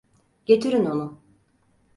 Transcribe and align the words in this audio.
Getirin 0.45 0.85
onu! 0.85 1.19